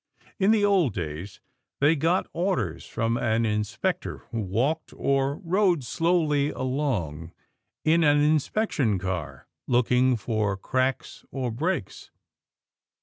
In 0.39 0.49
the 0.49 0.65
old 0.65 0.95
days, 0.95 1.41
they 1.79 1.95
got 1.95 2.25
orders 2.33 2.87
from 2.87 3.17
an 3.17 3.45
inspector 3.45 4.23
who 4.31 4.39
walked 4.41 4.93
or 4.97 5.37
rode 5.37 5.83
slowly 5.83 6.49
along 6.49 7.33
in 7.85 8.03
an 8.03 8.17
inspection 8.19 8.97
car, 8.97 9.47
looking 9.67 10.17
for 10.17 10.57
cracks 10.57 11.23
or 11.29 11.51
breaks. 11.51 12.09